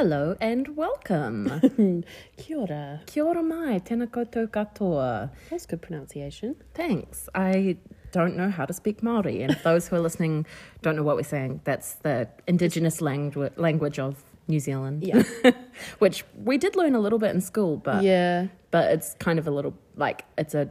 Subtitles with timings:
[0.00, 1.60] Hello and welcome.
[2.38, 3.02] Kia ora.
[3.04, 5.28] Kia ora mai, tēnā koutou katoa.
[5.50, 6.54] That's good pronunciation.
[6.72, 7.28] Thanks.
[7.34, 7.76] I
[8.10, 10.46] don't know how to speak Maori, and those who are listening
[10.80, 11.60] don't know what we're saying.
[11.64, 15.02] That's the indigenous language language of New Zealand.
[15.02, 15.22] Yeah.
[15.98, 18.46] which we did learn a little bit in school, but yeah.
[18.70, 20.70] but it's kind of a little like it's a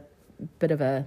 [0.58, 1.06] bit of a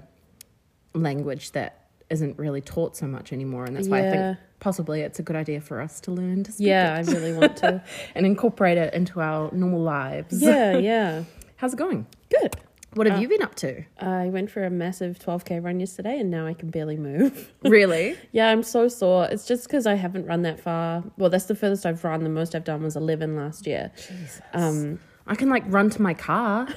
[0.93, 1.82] language that
[2.13, 5.35] isn't really taught so much anymore, and that's why I think possibly it's a good
[5.35, 7.83] idea for us to learn to speak Yeah, it I really want to.
[8.15, 10.41] and incorporate it into our normal lives.
[10.41, 11.23] yeah, yeah.
[11.57, 12.05] How's it going?
[12.29, 12.55] Good.
[12.93, 13.83] What have Uh, you been up to?
[13.99, 17.51] I went for a massive 12k run yesterday and now I can barely move.
[17.63, 18.15] Really?
[18.31, 19.25] yeah, I'm so sore.
[19.31, 21.03] It's just because I haven't run that far.
[21.17, 22.23] Well, that's the furthest I've run.
[22.23, 23.91] The most I've done was 11 last year.
[23.97, 24.41] Jesus.
[24.53, 26.67] Um, I can like run to my car.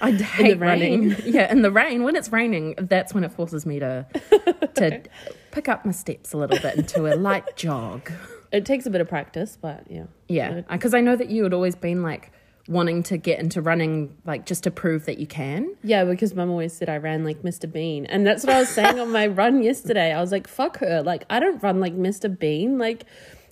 [0.00, 1.16] I hate running.
[1.24, 2.02] Yeah, in the rain.
[2.02, 4.06] When it's raining, that's when it forces me to
[4.74, 5.02] to
[5.50, 8.10] pick up my steps a little bit into a light jog.
[8.52, 10.04] it takes a bit of practice, but yeah.
[10.28, 12.32] Yeah, because I know that you had always been like
[12.68, 15.74] wanting to get into running, like just to prove that you can.
[15.82, 17.70] Yeah, because mum always said I ran like Mr.
[17.70, 18.04] Bean.
[18.06, 20.12] And that's what I was saying on my run yesterday.
[20.12, 21.02] I was like, fuck her.
[21.02, 22.28] Like, I don't run like Mr.
[22.38, 22.76] Bean.
[22.78, 23.04] Like,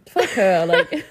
[0.06, 0.66] fuck her.
[0.66, 1.06] Like,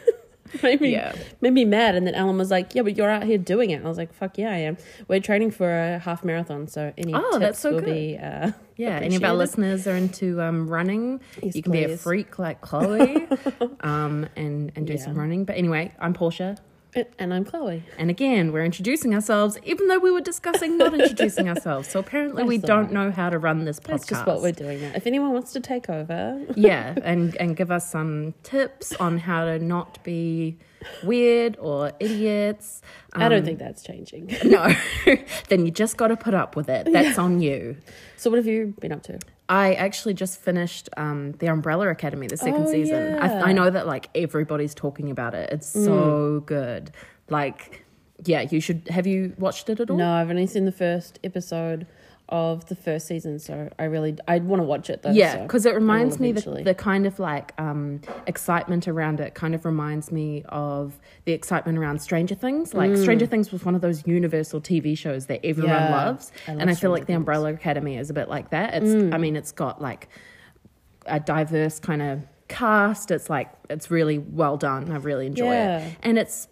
[0.64, 1.14] made me, Yeah.
[1.42, 1.96] made me mad.
[1.96, 3.84] And then Alan was like, yeah, but you're out here doing it.
[3.84, 4.78] I was like, fuck yeah, I am.
[5.08, 6.68] We're training for a half marathon.
[6.68, 7.94] So any Oh, tips that's so will good.
[7.94, 11.22] be, uh, Yeah, any of our listeners are into um, running.
[11.42, 13.26] Yes, you can be a freak like Chloe
[13.80, 15.00] um, and, and do Yeah.
[15.00, 15.46] some running.
[15.46, 16.58] But anyway, I'm Porsha.
[17.20, 17.84] And I'm Chloe.
[17.98, 21.90] And again, we're introducing ourselves, even though we were discussing not introducing ourselves.
[21.90, 22.92] So apparently, we don't alright.
[22.92, 23.88] know how to run this podcast.
[23.88, 24.92] That's just what we're doing now.
[24.96, 29.46] If anyone wants to take over, yeah, and and give us some tips on how
[29.46, 30.58] to not be
[31.04, 32.82] weird or idiots.
[33.14, 34.32] I don't Um, think that's changing.
[34.46, 34.74] no.
[35.50, 36.88] then you just got to put up with it.
[36.92, 37.78] That's on you.
[38.18, 39.20] So what have you been up to?
[39.48, 43.14] I actually just finished um, the Umbrella Academy, the second Oh, season.
[43.14, 43.20] yeah.
[43.28, 43.42] Mm.
[43.44, 45.50] I, I know that like everybody's talking about it.
[45.52, 46.92] It's so good.
[47.30, 47.86] Like,
[48.24, 48.88] yeah, you should.
[48.90, 49.98] Have you watched it at all?
[49.98, 51.86] No, I've only seen the first episode
[52.30, 55.12] of the first season, so I really I want to watch it though.
[55.12, 59.36] Yeah, so because it reminds me the, the kind of like um, excitement around it
[59.36, 62.74] kind of reminds me of the excitement around Stranger Things.
[62.74, 65.90] Like Stranger Things was one of those universal TV shows that everyone Mm.
[65.90, 67.16] Yeah, loves, I love and I feel Stranger like the Things.
[67.16, 67.20] Mm.
[67.20, 68.74] Umbrella Academy is a bit like that.
[68.82, 70.08] It's I mean it's got like
[71.06, 73.12] a diverse kind of cast.
[73.12, 74.92] It's like it's really well done.
[74.92, 75.80] I really enjoy Yeah.
[75.86, 76.48] it, and it's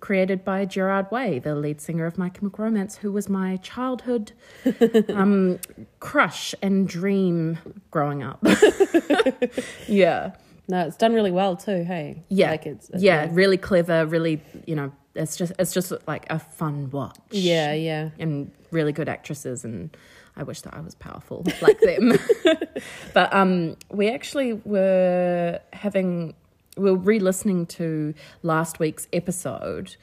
[0.00, 4.32] created by Gerard Way, the lead singer of My Chemical Romance, who was my childhood
[5.08, 5.58] um,
[6.00, 7.58] crush and dream
[7.90, 8.42] growing up.
[9.86, 10.32] yeah,
[10.68, 11.84] No, it's done really well too.
[11.84, 14.06] Hey, yeah, like it's, it's yeah, really clever.
[14.06, 17.16] Really, you know, it's just it's just like a fun watch.
[17.30, 18.10] yeah, yeah.
[18.18, 19.96] and really good actresses and
[20.36, 22.18] I wish that I was powerful like them.
[23.14, 26.34] but um we actually were having
[26.78, 29.96] we were re-listening to last week's episode.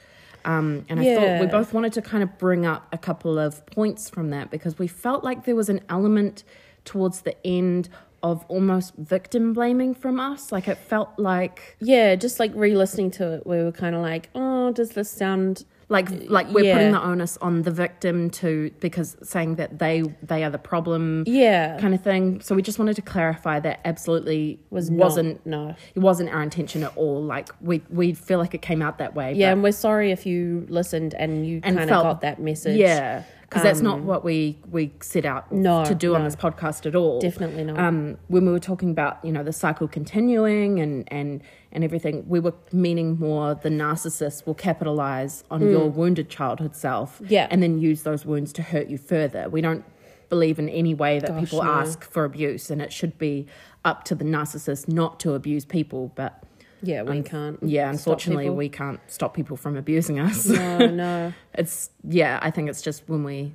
[0.44, 3.66] Um, and I thought we both wanted to kind of bring up a couple of
[3.66, 6.44] points from that because we felt like there was an element
[6.84, 7.88] towards the end
[8.22, 10.52] of almost victim blaming from us.
[10.52, 14.30] Like it felt like Yeah, just like re-listening to it, we were kind of like,
[14.34, 15.64] oh, does this sound?
[15.88, 16.74] Like like we're Yeah.
[16.74, 21.22] putting the onus on the victim to because saying that they they are the problem
[21.26, 22.40] Yeah, kind of thing.
[22.40, 25.74] So we just wanted to clarify that absolutely was wasn't not, no.
[25.94, 27.22] it wasn't our intention at all.
[27.22, 29.34] Like we we feel like it came out that way.
[29.34, 32.76] Yeah, and we're sorry if you listened and you kind of got that message.
[32.78, 36.34] yeah, because that's not Um, what we we set out No, to do on this
[36.36, 37.20] podcast at all.
[37.20, 37.78] definitely not.
[37.78, 41.42] Um, when we were talking about you know the cycle continuing and and
[41.72, 47.20] and everything, we were meaning more the narcissist will capitalize on your wounded childhood self,
[47.20, 47.26] Mm.
[47.30, 47.46] Yeah.
[47.50, 49.48] and then use those wounds to hurt you further.
[49.48, 49.84] We don't
[50.28, 51.70] believe in any way that Gosh, people no.
[51.70, 53.46] ask for abuse, and it should be
[53.84, 56.10] up to the narcissist not to abuse people.
[56.16, 56.42] But
[56.86, 57.58] yeah, we can't.
[57.62, 60.46] yeah, unfortunately, we can't stop people from abusing us.
[60.46, 61.32] No, no.
[61.54, 63.52] it's yeah i think it's just when we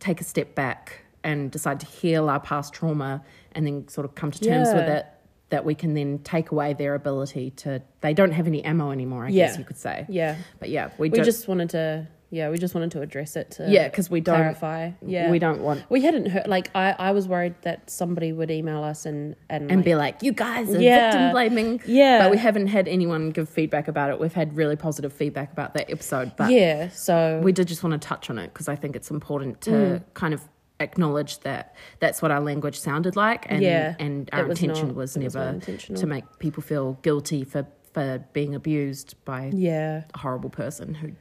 [0.00, 3.22] take a step back and decide to heal our past trauma
[3.52, 5.06] and then sort of come to terms with it
[5.50, 9.24] that we can then take away their ability to they don't have any ammo anymore
[9.26, 12.06] i guess you could say Yeah, but yeah we, we just wanted to.
[12.30, 14.90] Yeah, we just wanted to address it to yeah because we don't clarify.
[15.00, 16.46] Yeah, we don't want We hadn't heard.
[16.46, 19.94] Like I, I was worried that somebody would email us and and, and like, be
[19.94, 21.10] like you guys are Yeah.
[21.10, 24.76] victim blaming yeah, but we haven't had anyone give feedback about it we've had really
[24.76, 26.88] positive feedback about that episode but yeah.
[26.90, 29.70] So we did just want to touch on it because I think it's important to
[29.70, 30.02] Mm.
[30.14, 30.42] kind of
[30.80, 34.96] acknowledge that that's what our language sounded like and Yeah, and our was intention not-
[34.96, 35.58] was it was never
[35.96, 41.12] to make people feel guilty for for being abused by yeah, a horrible person who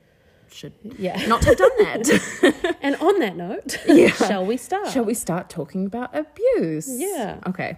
[0.49, 1.25] should yeah.
[1.27, 2.77] not have done that.
[2.81, 4.11] and on that note, Yeah.
[4.11, 4.89] shall we start?
[4.89, 6.87] Shall we start talking about abuse?
[6.89, 7.39] Yeah.
[7.47, 7.77] Okay.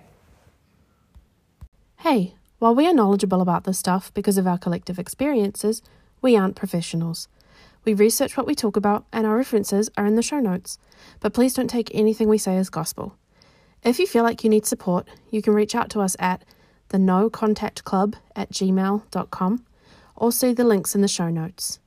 [1.97, 5.81] Hey, While we are knowledgeable about this stuff because of our collective experiences,
[6.21, 7.29] we aren't professionals.
[7.85, 10.77] We research what we talk about, and our references are in the show notes.
[11.21, 13.15] But please don't take anything we say as gospel.
[13.81, 16.43] If you feel like you need support, you can reach out to us at
[16.89, 19.63] the no contact club at gmail.com
[20.17, 21.79] or see the links in the show notes.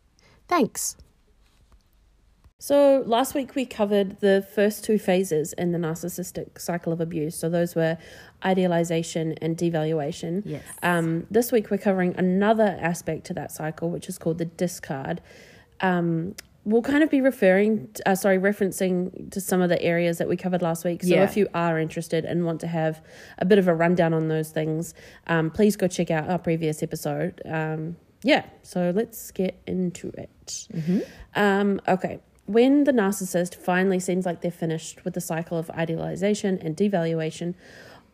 [0.49, 0.97] Thanks.
[2.59, 7.35] So last week we covered the first two phases in the narcissistic cycle of abuse.
[7.35, 7.99] So those were
[8.45, 10.43] idealization and devaluation.
[10.45, 10.63] Yes.
[10.81, 15.21] Um, this week we're covering another aspect to that cycle, which is called the discard.
[15.81, 20.19] Um, we'll kind of be referring, to, uh, sorry, referencing to some of the areas
[20.19, 21.03] that we covered last week.
[21.03, 21.25] So Yeah.
[21.25, 23.03] if you are interested and want to have
[23.39, 24.95] a bit of a rundown on those things,
[25.27, 27.43] um, please go check out our previous episode.
[28.23, 30.69] Yeah, so let's get into it.
[31.35, 32.21] Um, okay.
[32.47, 37.55] When the narcissist finally seems like they're finished with the cycle of idealization and devaluation,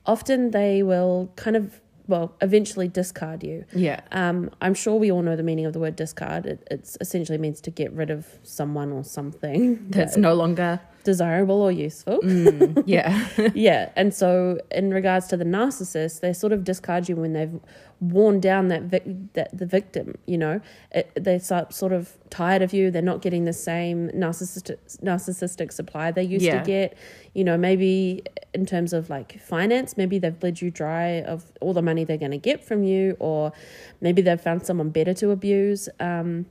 [0.06, 3.64] often they will kind of, well, eventually discard you.
[3.74, 4.00] Yeah.
[4.12, 6.46] Um, I'm sure we all know the meaning of the word discard.
[6.46, 10.80] It it's essentially means to get rid of someone or something That's no longer.
[11.04, 12.20] Desirable or useful.
[12.86, 13.26] Yeah.
[13.54, 17.58] yeah, and so in regards to the narcissist, they sort of discard you when they've
[18.00, 20.16] worn down that vic- that the victim.
[20.26, 20.60] You know,
[20.92, 22.90] it, they start sort of tired of you.
[22.90, 26.60] They're not getting the same narcissistic narcissistic supply they used Yeah.
[26.60, 26.96] to get.
[27.34, 28.22] You know, maybe
[28.54, 32.16] in terms of like finance, maybe they've bled you dry of all the money they're
[32.16, 33.52] going to get from you, or
[34.00, 35.88] maybe they've found someone better to abuse.
[36.00, 36.46] Um,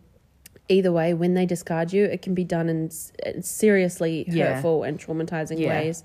[0.70, 2.90] either way, when they discard you, it can be done in
[3.26, 4.54] in seriously Yeah.
[4.54, 5.70] hurtful and traumatizing Yeah.
[5.70, 6.04] ways.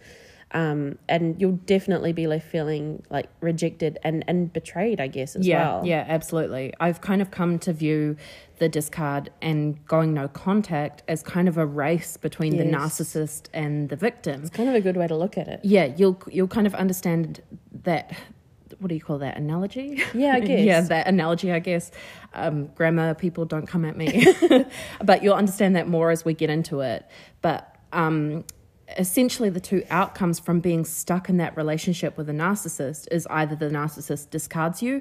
[0.55, 5.47] Um, and you'll definitely be left feeling like rejected and, and betrayed, I guess, as
[5.49, 5.87] yeah, well.
[5.87, 6.75] yeah, absolutely.
[6.79, 8.17] I've kind of come to view
[8.59, 13.89] the discard and going no contact as kind of a race between the narcissist and
[13.89, 14.43] the victim.
[14.43, 15.61] It's kind of a good way to look at it.
[15.63, 17.41] Yeah, you'll you'll kind of understand
[17.85, 18.13] that.
[18.83, 20.03] What do you call that analogy?
[20.13, 20.65] Yeah, I guess.
[20.65, 21.53] yeah, that analogy.
[21.53, 21.93] I guess
[22.35, 24.27] um, grammar people don't come at me,
[25.05, 27.07] but you'll understand that more as we get into it.
[27.43, 28.45] But um,
[28.99, 33.55] essentially, the two outcomes from being stuck in that relationship with a narcissist is either
[33.55, 35.01] the narcissist discards you,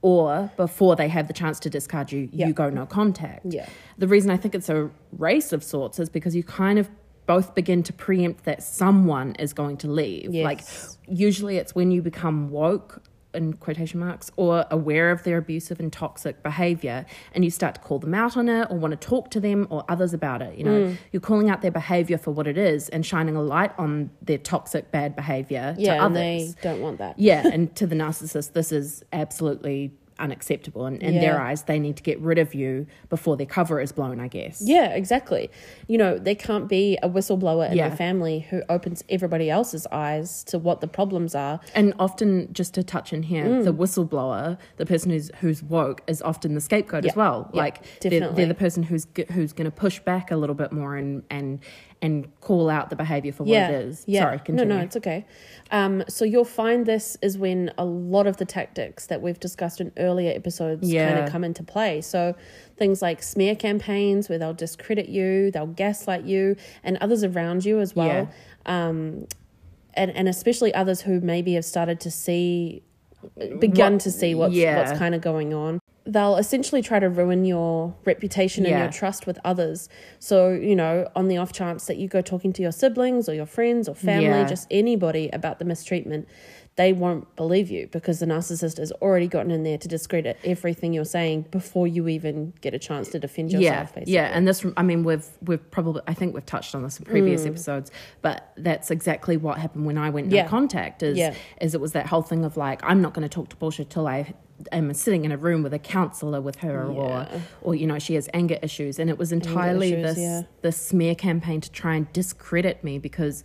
[0.00, 2.46] or before they have the chance to discard you, Yeah.
[2.46, 3.44] you go no contact.
[3.44, 3.68] Yeah.
[3.98, 6.88] The reason I think it's a race of sorts is because you kind of
[7.26, 10.32] both begin to preempt that someone is going to leave.
[10.34, 10.44] Yes.
[10.44, 13.02] Like usually it's when you become woke
[13.34, 17.80] in quotation marks or aware of their abusive and toxic behavior and you start to
[17.82, 20.56] call them out on it or want to talk to them or others about it
[20.56, 20.96] you know Mm.
[21.12, 24.38] you're calling out their behavior for what it is and shining a light on their
[24.38, 27.18] toxic bad behavior to Yeah, others and they don't want that.
[27.18, 30.86] yeah, and to the narcissist, this is absolutely unacceptable.
[30.86, 33.92] And in their eyes, they need to get rid of you before their cover is
[33.92, 34.62] blown, I guess.
[34.64, 35.50] Yeah, exactly.
[35.88, 37.88] You know, there can't be a whistleblower in Yeah.
[37.88, 41.60] the family who opens everybody else's eyes to what the problems are.
[41.74, 43.64] And often, just to touch in here, Mm.
[43.64, 47.50] the whistleblower, the person who's who's woke, is often the scapegoat as well.
[47.52, 50.72] Yeah, like they're, they're the person who's who's going to push back a little bit
[50.72, 51.60] more and and
[52.02, 54.04] and call out the behavior for yeah, what it is.
[54.06, 54.20] Yeah.
[54.22, 54.64] Sorry, continue.
[54.64, 55.24] No, no, it's okay.
[55.70, 59.80] Um, so you'll find this is when a lot of the tactics that we've discussed
[59.80, 62.00] in earlier episodes kind of come into play.
[62.02, 62.34] So
[62.76, 67.80] things like smear campaigns where they'll discredit you, they'll gaslight you, and others around you
[67.80, 68.28] as well.
[68.66, 69.26] Um,
[69.94, 72.82] and and especially others who maybe have started to see,
[73.58, 74.76] begun What- to see what's yeah.
[74.76, 75.80] what's kind of going on.
[76.06, 78.82] They'll essentially try to ruin your reputation and Yeah.
[78.84, 79.88] your trust with others.
[80.20, 83.34] So, you know, on the off chance that you go talking to your siblings or
[83.34, 84.44] your friends or family, Yeah.
[84.44, 86.28] just anybody about the mistreatment,
[86.76, 90.92] they won't believe you because the narcissist has already gotten in there to discredit everything
[90.92, 93.64] you're saying before you even get a chance to defend yourself.
[93.64, 94.12] yeah, basically.
[94.12, 97.06] yeah, and this, I mean, we've we've probably, I think we've touched on this in
[97.06, 97.46] previous Mm.
[97.48, 100.46] episodes, but that's exactly what happened when I went Yeah.
[100.46, 101.02] contact.
[101.02, 101.32] Is Yeah.
[101.62, 103.88] is it was that whole thing of like, I'm not going to talk to Porsha
[103.88, 104.34] till I
[104.72, 107.40] am sitting in a room with a counselor with her, or Yeah.
[107.62, 110.42] or you know she has anger issues, and it was entirely issues, this yeah.
[110.62, 113.42] this smear campaign to try and discredit me because.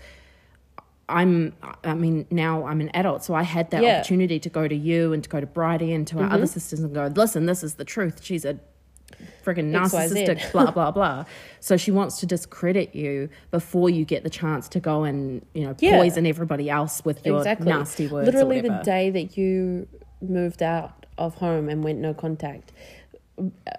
[1.10, 1.54] I'm,
[1.84, 3.98] I mean, now I'm an adult, so I had that Yeah.
[3.98, 6.34] opportunity to go to you and to go to Bridie and to our Mm-hmm.
[6.34, 8.24] other sisters and go, listen, this is the truth.
[8.24, 8.58] She's a
[9.44, 9.72] XYZ.
[9.74, 11.26] narcissistic, blah blah blah.
[11.60, 15.66] So she wants to discredit you before you get the chance to go and you
[15.66, 15.98] know Yeah.
[15.98, 17.68] poison everybody else with your exactly.
[17.68, 18.28] nasty words.
[18.28, 19.88] Literally or the day that you
[20.22, 22.72] moved out of home and went no contact.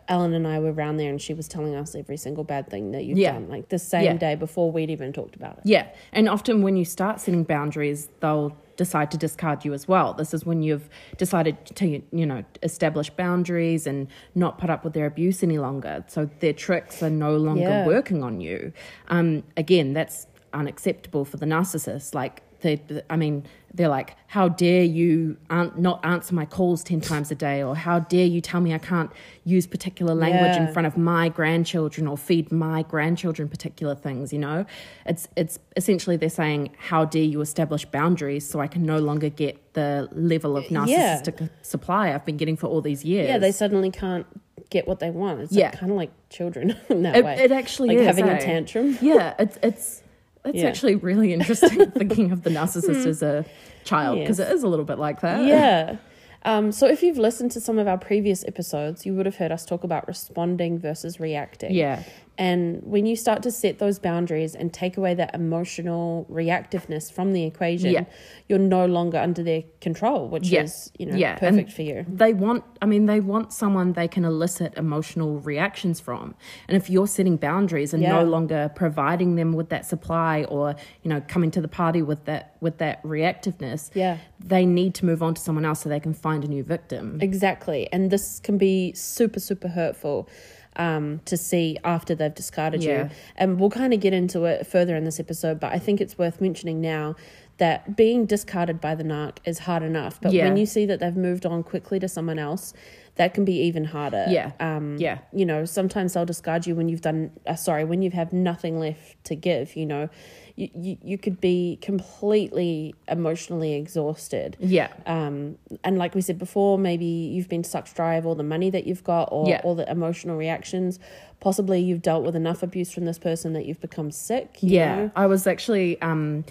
[0.09, 2.91] Ellen and I were around there, and she was telling us every single bad thing
[2.93, 3.33] that you've Yeah.
[3.33, 4.17] done, like the same Yeah.
[4.17, 5.65] day before we'd even talked about it.
[5.65, 10.15] Yeah, and often when you start setting boundaries, they'll decide to discard you as well.
[10.15, 14.95] This is when you've decided to you know establish boundaries and not put up with
[14.95, 16.03] their abuse any longer.
[16.09, 17.87] So their tricks are no longer Yeah.
[17.87, 18.73] working on you.
[19.09, 22.15] Um, again, that's unacceptable for the narcissist.
[22.15, 27.31] Like they, I mean, they're like, "How dare you not answer my calls ten times
[27.31, 29.11] a day?" or "How dare you tell me I can't
[29.45, 30.67] use particular language Yeah.
[30.67, 34.65] in front of my grandchildren or feed my grandchildren particular things?" You know,
[35.07, 39.29] it's it's essentially they're saying, "How dare you establish boundaries so I can no longer
[39.29, 40.79] get the level of Yeah.
[41.21, 44.27] narcissistic supply I've been getting for all these years?" Yeah, they suddenly can't
[44.71, 45.41] get what they want.
[45.41, 45.67] It's Yeah.
[45.67, 47.37] like, kind of like children in that It, way.
[47.41, 48.37] it actually like is having eh?
[48.37, 48.99] a tantrum.
[49.03, 50.02] Yeah, it's it's
[50.45, 50.69] it's Yeah.
[50.69, 53.45] actually really interesting thinking of the narcissist as a
[53.85, 54.51] child because Yes.
[54.51, 55.45] it is a little bit like that.
[55.45, 55.97] Yeah.
[56.45, 59.53] Um, so if you've listened to some of our previous episodes, you would have heard
[59.53, 61.73] us talk about responding versus reacting.
[61.73, 62.03] Yeah.
[62.39, 67.33] And when you start to set those boundaries and take away that emotional reactiveness from
[67.33, 68.05] the equation, Yeah.
[68.49, 70.63] you're no longer under their control, which Yeah.
[70.63, 72.07] is, you know, Yeah, perfect and for you.
[72.09, 76.35] They want, I mean, they want someone they can elicit emotional reactions from.
[76.69, 81.11] And if you're setting boundaries and no longer providing them with that supply or, you
[81.11, 84.19] know, coming to the party with that with that reactiveness, Yeah.
[84.43, 87.19] they need to move on to someone else so they can find a new victim.
[87.21, 87.89] Exactly.
[87.93, 90.29] And this can be super, super hurtful
[90.77, 93.05] um, to see after they've discarded Yeah.
[93.05, 93.11] you.
[93.37, 96.17] And we'll kind of get into it further in this episode, but I think it's
[96.19, 97.15] worth mentioning now
[97.59, 100.21] that being discarded by the narc is hard enough.
[100.21, 100.45] But Yeah.
[100.45, 102.73] when you see that they've moved on quickly to someone else,
[103.17, 104.25] that can be even harder.
[104.29, 104.53] Yeah.
[104.59, 105.19] Um, Yeah.
[105.33, 108.79] You know, sometimes they'll discard you when you've done, uh, sorry, when you have nothing
[108.81, 110.09] left to give, you know.
[110.57, 114.89] You, you, you could be completely emotionally exhausted Yeah.
[115.07, 118.69] um, and like we said before, maybe you've been sucked dry of all the money
[118.71, 119.61] that you've got or Yeah.
[119.65, 120.99] all the emotional reactions.
[121.41, 124.63] Possibly you've dealt with enough abuse from this person that you've become sick.
[124.63, 125.11] you Yeah, know?
[125.17, 126.45] I was actually um,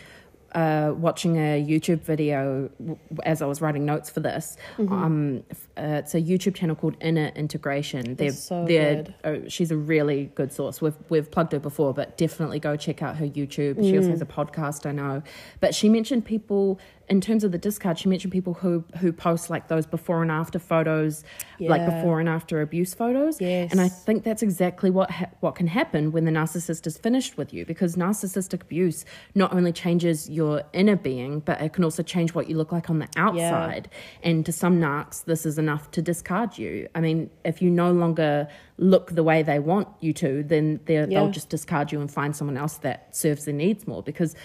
[0.53, 4.57] uh, watching a YouTube video w- as I was writing notes for this.
[4.77, 4.93] Mm-hmm.
[4.93, 5.43] Um,
[5.77, 8.15] uh, it's a YouTube channel called Inner Integration.
[8.15, 9.13] They're, so they're, good.
[9.23, 10.81] oh, she's a really good source.
[10.81, 13.75] We've we've plugged her before, but definitely go check out her YouTube.
[13.81, 13.97] She Mm.
[13.97, 15.23] also has a podcast, I know.
[15.59, 16.79] But she mentioned people
[17.09, 17.99] in terms of the discard.
[17.99, 21.23] She mentioned people who who post like those before and after photos,
[21.59, 23.39] like before and after abuse photos.
[23.41, 23.71] Yes.
[23.71, 27.37] And I think that's exactly what ha- what can happen when the narcissist is finished
[27.37, 29.03] with you because narcissistic abuse
[29.35, 30.40] not only changes your
[30.73, 33.89] inner being but it can also change what you look like on the outside
[34.23, 37.89] and to some narcs this is enough to discard you i mean if you no
[38.03, 41.05] longer look the way they want you to then Yeah.
[41.05, 44.35] they'll just discard you and find someone else that serves their needs more because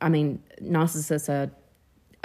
[0.00, 0.28] i mean
[0.62, 1.50] narcissists are,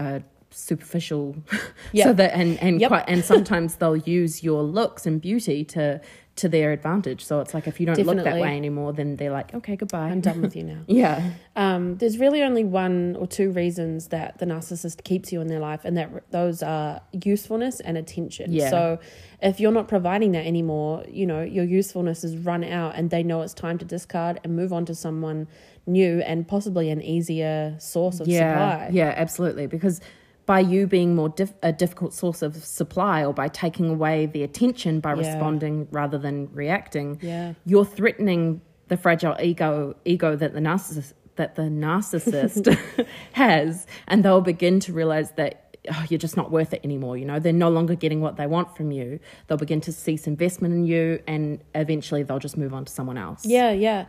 [0.06, 1.36] are superficial
[1.92, 2.06] Yeah.
[2.06, 2.88] so that and and Yep.
[2.90, 6.00] quite and sometimes they'll use your looks and beauty to
[6.36, 9.30] to their advantage so it's like if you don't look that way anymore then they're
[9.32, 10.80] like okay goodbye I'm done with you now.
[10.88, 15.48] yeah Um, there's really only one or two reasons that the narcissist keeps you in
[15.48, 18.52] their life, and that those are usefulness and attention.
[18.52, 18.72] Yeah.
[18.72, 19.00] So,
[19.40, 23.22] if you're not providing that anymore, you know your usefulness is run out, and they
[23.22, 25.48] know it's time to discard and move on to someone
[25.86, 28.90] new and possibly an easier source of yeah supply.
[28.92, 30.02] yeah absolutely because
[30.46, 34.44] by you being more dif- a difficult source of supply or by taking away the
[34.44, 35.20] attention by Yeah.
[35.20, 37.54] responding rather than reacting Yeah.
[37.66, 42.78] you're threatening the fragile ego ego that the narcissist that the narcissist
[43.34, 47.26] has and they'll begin to realize that oh, you're just not worth it anymore you
[47.26, 50.74] know they're no longer getting what they want from you they'll begin to cease investment
[50.74, 54.06] in you and eventually they'll just move on to someone else Yeah, yeah.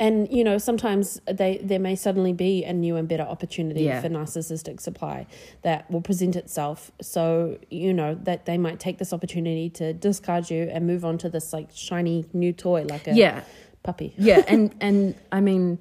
[0.00, 4.00] And you know, sometimes they there may suddenly be a new and better opportunity Yeah.
[4.00, 5.26] for narcissistic supply
[5.62, 6.92] that will present itself.
[7.02, 11.18] So, you know, that they might take this opportunity to discard you and move on
[11.18, 13.42] to this like shiny new toy like a yeah
[13.82, 14.14] puppy.
[14.18, 15.78] yeah and and i mean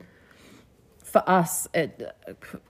[1.08, 2.12] for us it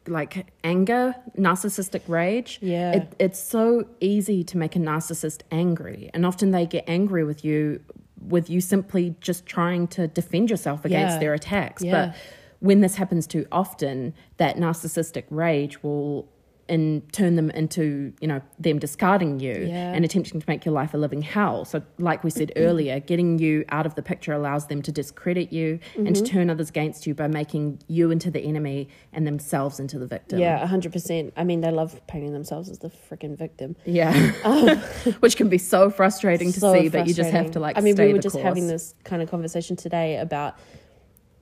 [0.07, 2.91] like anger narcissistic rage Yeah.
[2.97, 7.43] it, it's so easy to make a narcissist angry and often they get angry with
[7.43, 7.81] you
[8.21, 11.19] with you simply just trying to defend yourself against Yeah.
[11.19, 12.07] their attacks Yeah.
[12.07, 12.15] but
[12.59, 16.27] when this happens too often that narcissistic rage will
[16.69, 19.93] and turn them into you know them discarding you Yeah.
[19.93, 23.39] and attempting to make your life a living hell so like we said earlier getting
[23.39, 26.23] you out of the picture allows them to discredit you and Mm-hmm.
[26.25, 30.07] to turn others against you by making you into the enemy and themselves into the
[30.07, 31.33] victim Yeah, hundred percent.
[31.37, 33.75] I mean, they love painting themselves as the freaking victim.
[33.85, 34.13] yeah
[35.19, 37.81] which can be so frustrating to So see but you just have to like I
[37.81, 38.43] mean, we were just course.
[38.43, 40.55] having this kind of conversation today about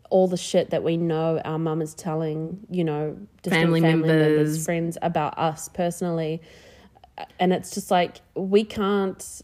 [0.10, 4.10] all the shit that we know our mum is telling, you know, Family family, members.
[4.38, 4.66] members.
[4.66, 6.42] friends about us personally,
[7.40, 9.42] and it's just like we can't.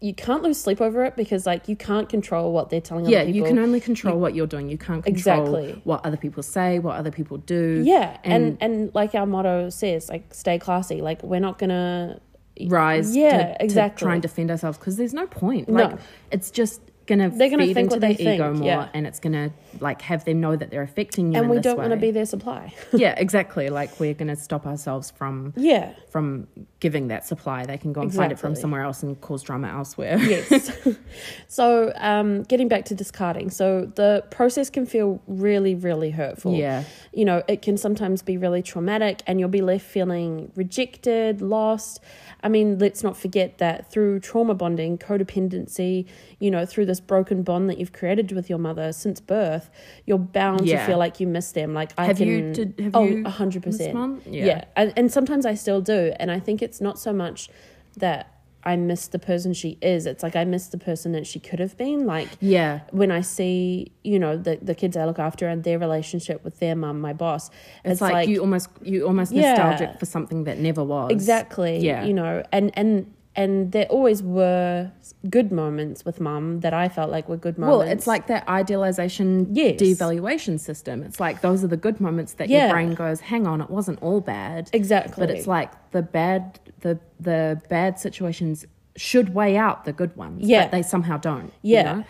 [0.00, 3.20] You can't lose sleep over it because, like, you can't control what they're telling yeah
[3.20, 3.36] other people.
[3.48, 5.80] you can only control what you're doing you can't control Exactly.
[5.84, 9.70] what other people say what other people do Yeah, and, and, and like our motto
[9.70, 11.00] says, like, stay classy.
[11.00, 12.20] Like, we're not gonna
[12.66, 14.04] rise Yeah, to, to exactly.
[14.04, 15.84] try and defend ourselves because there's no point No.
[15.84, 15.98] like
[16.30, 18.88] it's just gonna They're gonna feed think into what their they ego think, more, yeah.
[18.94, 21.38] and it's gonna like have them know that they're affecting you.
[21.38, 22.74] and we don't want to be their supply.
[22.92, 23.68] yeah, exactly.
[23.68, 25.94] Like we're gonna stop ourselves from yeah.
[26.10, 26.48] from
[26.84, 27.64] giving that supply.
[27.64, 30.18] They can go and find it from somewhere else and cause drama elsewhere.
[30.20, 30.70] yes.
[31.48, 33.48] so, um, getting back to discarding.
[33.48, 36.54] So, the process can feel really, really hurtful.
[36.54, 36.84] Yeah.
[37.12, 42.00] You know, it can sometimes be really traumatic, and you'll be left feeling rejected, lost.
[42.42, 46.06] I mean, let's not forget that through trauma bonding, codependency,
[46.38, 49.68] you know, through this broken bond that you've created with your mother since birth,
[50.06, 50.80] you're bound Yeah.
[50.80, 51.74] to feel like you miss them.
[51.74, 52.28] Like, I Have can.
[52.28, 54.22] you- did- have oh, a hundred percent.
[54.26, 54.44] Yeah.
[54.46, 54.64] yeah.
[54.76, 56.12] And, and sometimes I still do.
[56.20, 57.48] And I think it's not so much
[57.96, 58.30] that
[58.66, 60.06] I miss the person she is.
[60.06, 62.06] It's like I miss the person that she could have been.
[62.06, 62.80] Like Yeah.
[62.92, 66.60] when I see, you know, the the kids I look after and their relationship with
[66.60, 67.50] their mum, my boss.
[67.84, 69.50] It's, like, you almost you almost Yeah.
[69.54, 71.10] nostalgic for something that never was.
[71.10, 72.04] exactly, Yeah.
[72.06, 74.90] you know, and and and there always were
[75.28, 77.78] good moments with mum that I felt like were good moments.
[77.78, 79.80] Well, it's like that idealization Yes.
[79.80, 81.02] devaluation system.
[81.02, 82.66] It's like those are the good moments that Yeah.
[82.66, 86.58] your brain goes, "Hang on, it wasn't all bad." exactly, But it's like the bad
[86.80, 90.42] the the bad situations should weigh out the good ones.
[90.42, 90.64] Yeah.
[90.64, 91.52] But they somehow don't.
[91.62, 91.82] you Yeah.
[91.92, 92.04] know?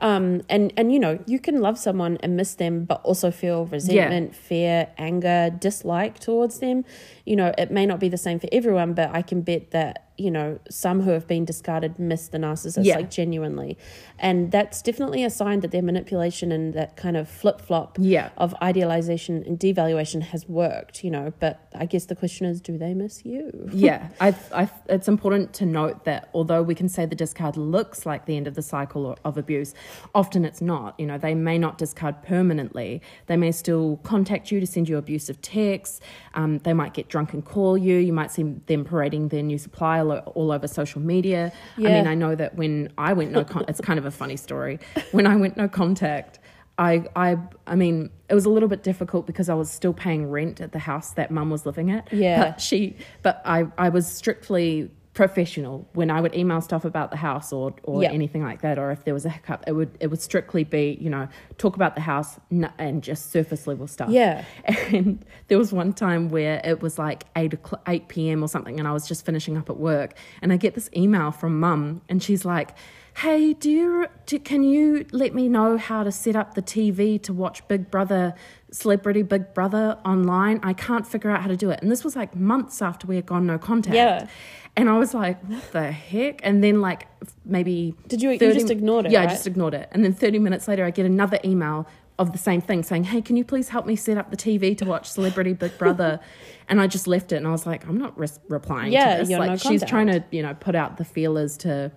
[0.00, 3.66] Um, and and you know you can love someone and miss them, but also feel
[3.66, 6.84] resentment, fear, anger, dislike towards them.
[7.24, 10.03] You know it may not be the same for everyone, but I can bet that
[10.16, 12.96] you know some who have been discarded miss the narcissist Yeah.
[12.96, 13.76] like genuinely,
[14.18, 18.30] and that's definitely a sign that their manipulation and that kind of flip flop Yeah.
[18.36, 21.02] of idealization and devaluation has worked.
[21.04, 23.68] You know, but I guess the question is, do they miss you?
[23.72, 28.06] yeah, I, I, it's important to note that although we can say the discard looks
[28.06, 29.74] like the end of the cycle of abuse,
[30.14, 30.98] often it's not.
[30.98, 33.02] You know, they may not discard permanently.
[33.26, 36.00] They may still contact you to send you abusive texts.
[36.34, 37.96] Um, they might get drunk and call you.
[37.96, 41.52] You might see them parading their new supply all, all over social media.
[41.76, 44.36] I mean, I know that when I went no, con- it's kind of a funny
[44.36, 44.78] story.
[45.12, 46.38] When I went no contact.
[46.76, 50.28] I, I, I mean, it was a little bit difficult because I was still paying
[50.28, 52.12] rent at the house that mum was living at.
[52.12, 52.50] Yeah.
[52.50, 57.16] But she, but I, I was strictly professional when I would email stuff about the
[57.16, 58.10] house or, or Yeah.
[58.10, 60.98] anything like that, or if there was a hiccup, it would, it would strictly be,
[61.00, 62.38] you know, talk about the house
[62.78, 64.10] and just surface level stuff.
[64.10, 64.44] Yeah.
[64.94, 68.42] And there was one time where it was like 8, o'clock, 8 p.m.
[68.42, 71.30] or something, and I was just finishing up at work, and I get this email
[71.30, 72.70] from mum, and she's like,
[73.18, 77.22] Hey, do you do, can you let me know how to set up the TV
[77.22, 78.34] to watch Big Brother,
[78.72, 80.58] Celebrity Big Brother online?
[80.64, 81.80] I can't figure out how to do it.
[81.80, 83.94] And this was like months after we had gone no contact.
[83.94, 84.26] Yeah.
[84.76, 86.40] And I was like, what the heck?
[86.42, 87.06] And then like
[87.44, 89.88] maybe Did you- you just ignored it, Yeah, I just ignored it.
[89.92, 91.86] And then 30 minutes later, I get another email
[92.18, 94.76] of the same thing saying, Hey, can you please help me set up the TV
[94.78, 96.18] to watch Celebrity Big Brother?
[96.68, 99.20] and I just left it and I was like, I'm not res- replying Yeah, to
[99.20, 99.30] this.
[99.30, 99.90] you're like, no she's contact.
[99.90, 101.92] trying to, you know, put out the feelers to.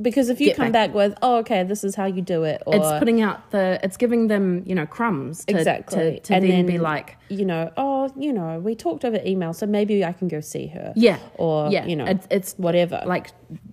[0.00, 0.94] Because if you come back- back.
[0.94, 3.96] with, oh, okay, this is how you do it, or it's putting out the, it's
[3.96, 7.44] giving them, you know, crumbs to, exactly, to, to and then, then be like, you
[7.44, 10.92] know, oh, you know, we talked over email, so maybe I can go see her,
[10.96, 13.02] yeah, or yeah, you know, it's, it's whatever.
[13.06, 13.28] like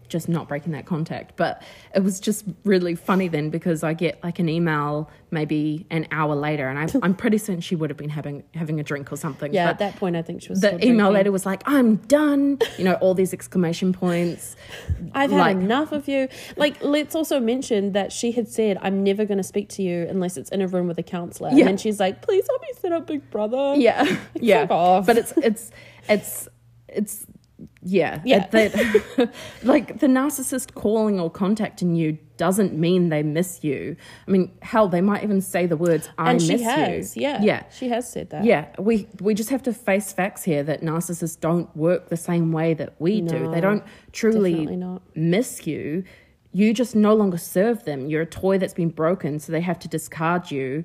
[0.07, 1.35] just not breaking that contact.
[1.35, 1.61] But
[1.93, 6.35] it was just really funny then because I get like an email maybe an hour
[6.35, 9.17] later, and I'm, I'm pretty certain she would have been having having a drink or
[9.17, 9.53] something.
[9.53, 10.61] yeah, but at that point, I think she was.
[10.61, 11.13] the email drinking.
[11.13, 14.55] later was like, "I'm done," you know, all these exclamation points.
[15.13, 16.29] I've had enough of you.
[16.55, 20.07] Like, let's also mention that she had said, "I'm never going to speak to you
[20.09, 21.59] unless it's in a room with a counselor." Yeah.
[21.59, 24.65] And then she's like, "Please help me set up Big Brother." Yeah, yeah.
[24.65, 25.71] But it's it's
[26.09, 26.47] it's
[26.87, 27.25] it's
[27.87, 28.21] yeah.
[28.25, 28.45] Yeah.
[28.45, 33.95] Uh, that, like the narcissist calling or contacting you doesn't mean they miss you.
[34.27, 37.41] I mean, hell, they might even say the words "I and miss has, you." yeah,
[37.41, 37.63] yeah.
[37.69, 38.43] she has said that.
[38.43, 42.51] Yeah, we we just have to face facts here that narcissists don't work the same
[42.51, 43.51] way that we do.
[43.51, 45.01] They don't truly not.
[45.15, 46.03] miss you.
[46.51, 48.07] You just no longer serve them.
[48.07, 50.83] You're a toy that's been broken, so they have to discard you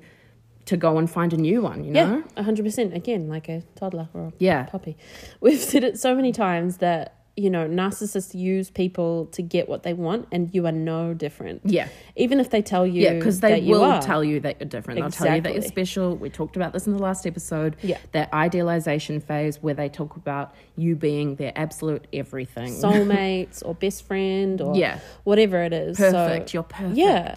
[0.65, 1.83] to go and find a new one.
[1.83, 2.23] You know?
[2.37, 2.93] Yeah, hundred percent.
[2.93, 4.63] Again, like a toddler or a Yeah.
[4.63, 4.97] puppy.
[5.41, 9.81] We've said it so many times that you know narcissists use people to get what
[9.81, 11.61] they want, and you are no different.
[11.65, 11.87] Yeah.
[12.15, 14.99] Even if they tell you, Yeah, because they will tell you that you're different.
[14.99, 16.15] They'll tell you that you're special.
[16.15, 17.75] We talked about this in the last episode.
[17.81, 17.97] Yeah.
[18.11, 22.71] That idealization phase where they talk about you being their absolute everything.
[22.71, 24.99] soulmates or best friend or Yeah.
[25.23, 25.97] whatever it is.
[25.97, 26.49] Perfect.
[26.51, 26.95] So, You're perfect.
[26.97, 27.35] Yeah.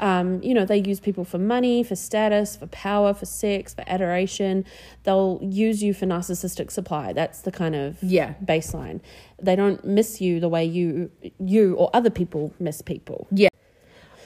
[0.00, 3.84] Um, you know, they use people for money, for status, for power, for sex, for
[3.86, 4.64] adoration.
[5.04, 7.12] They'll use you for narcissistic supply.
[7.12, 8.34] That's the kind of Yeah.
[8.44, 9.00] baseline.
[9.40, 13.26] They don't miss you the way you you or other people miss people.
[13.30, 13.48] Yeah.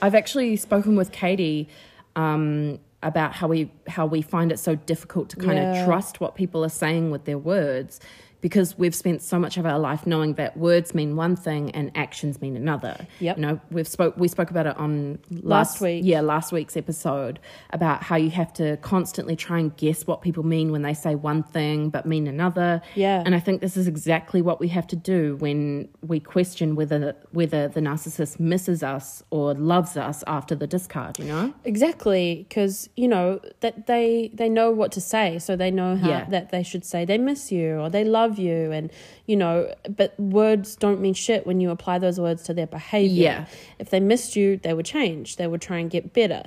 [0.01, 1.67] I've actually spoken with Katie
[2.15, 5.79] um, about how we how we find it so difficult to kind Yeah.
[5.81, 7.99] of trust what people are saying with their words
[8.43, 11.89] because we've spent so much of our life knowing that words mean one thing and
[11.95, 13.07] actions mean another.
[13.21, 13.37] Yep.
[13.37, 16.01] You know, we've spoke we spoke about it on Last week.
[16.05, 17.39] Yeah, last week's episode
[17.71, 21.15] about how you have to constantly try and guess what people mean when they say
[21.15, 22.81] one thing but mean another.
[22.95, 23.23] Yeah.
[23.25, 27.15] And I think this is exactly what we have to do when we question whether
[27.31, 31.53] whether the narcissist misses us or loves us after the discard, you know?
[31.63, 36.09] Exactly, because you know that they they know what to say, so they know how
[36.09, 36.25] Yeah.
[36.25, 38.91] that they should say they miss you or they love you, and
[39.25, 43.23] you know, but words don't mean shit when you apply those words to their behavior.
[43.23, 43.45] Yeah.
[43.79, 45.35] If they missed you, they would change.
[45.37, 46.43] They would try and get better.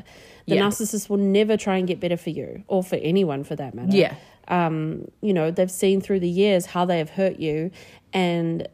[0.47, 0.63] The Yeah.
[0.63, 3.97] narcissist will never try and get better for you or for anyone for that matter.
[3.97, 4.15] Yeah.
[4.49, 7.71] Um, you know, they've seen through the years how they have hurt you,
[8.13, 8.69] and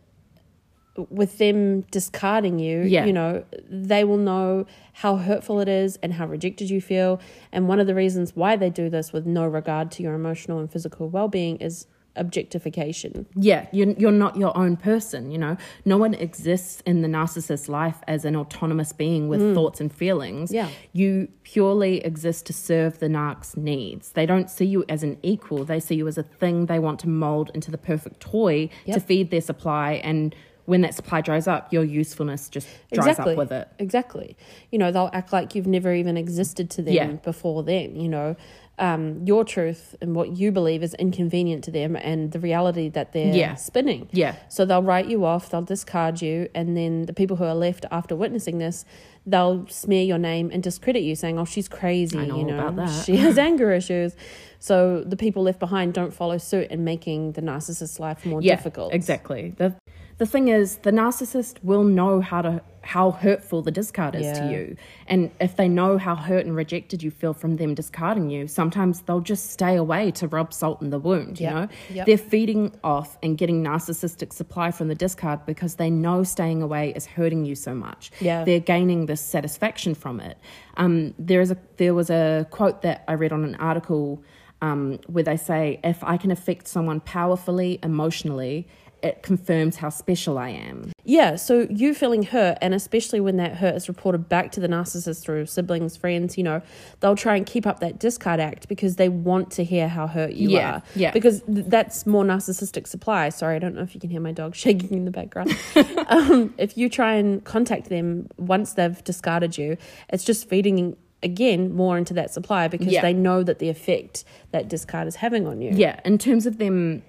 [1.08, 3.06] with them discarding you, Yeah.
[3.06, 7.18] you know, they will know how hurtful it is and how rejected you feel.
[7.50, 10.58] And one of the reasons why they do this with no regard to your emotional
[10.58, 13.26] and physical well being is objectification.
[13.34, 15.56] Yeah, you're, you're not your own person, you know.
[15.84, 20.50] No one exists in the narcissist's life as an autonomous being with thoughts and feelings.
[20.50, 20.54] Mm.
[20.54, 20.68] Yeah.
[20.92, 24.12] You purely exist to serve the narc's needs.
[24.12, 27.00] They don't see you as an equal, they see you as a thing they want
[27.00, 29.92] to mold into the perfect toy to feed their supply.
[30.04, 33.32] And when that supply dries up, your usefulness just dries exactly.
[33.32, 33.68] up with it.
[33.78, 34.36] Exactly.
[34.70, 37.06] You know, they'll act like you've never even existed to them Yeah.
[37.06, 38.36] before then, you know.
[38.78, 43.12] Um, your truth and what you believe is inconvenient to them and the reality that
[43.12, 43.54] they're Yeah.
[43.54, 44.08] spinning.
[44.12, 44.34] Yeah.
[44.48, 47.84] So they'll write you off, they'll discard you, and then the people who are left
[47.90, 48.84] after witnessing this,
[49.26, 52.58] they'll smear your name and discredit you, saying, "Oh, she's crazy." I know you know,
[52.58, 53.04] about that.
[53.04, 54.14] she has anger issues.
[54.58, 58.54] So the people left behind don't follow suit in making the narcissist's life more yeah,
[58.56, 58.94] difficult.
[58.94, 59.54] Exactly.
[59.56, 59.74] The
[60.18, 64.40] the thing is the narcissist will know how to how hurtful the discard is Yeah.
[64.48, 64.76] to you.
[65.06, 69.02] And if they know how hurt and rejected you feel from them discarding you, sometimes
[69.02, 71.54] they'll just stay away to rub salt in the wound, you Yep.
[71.54, 71.68] know?
[71.94, 72.06] Yep.
[72.06, 76.92] They're feeding off and getting narcissistic supply from the discard because they know staying away
[76.96, 78.10] is hurting you so much.
[78.20, 78.42] Yeah.
[78.42, 80.38] They're gaining this satisfaction from it.
[80.76, 84.22] Um, there is a there was a quote that I read on an article
[84.60, 88.68] um, where they say, "If I can affect someone powerfully, emotionally,
[89.02, 93.56] it confirms how special I am." Yeah, so you feeling hurt, and especially when that
[93.56, 96.62] hurt is reported back to the narcissist through siblings, friends, you know,
[97.00, 100.32] they'll try and keep up that discard act because they want to hear how hurt
[100.34, 100.82] you Yeah, are.
[100.94, 101.10] yeah.
[101.10, 103.30] Because th- that's more narcissistic supply.
[103.30, 105.56] Sorry, I don't know if you can hear my dog shaking in the background.
[106.06, 109.76] um, if you try and contact them once they've discarded you,
[110.10, 113.00] it's just feeding again more into that supply because Yeah.
[113.02, 115.70] they know that the effect that discard is having on you.
[115.72, 117.02] Yeah, in terms of them,